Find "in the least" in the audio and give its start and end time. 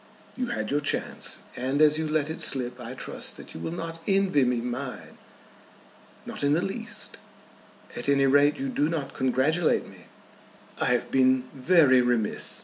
6.43-7.17